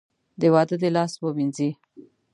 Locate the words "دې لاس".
0.81-1.13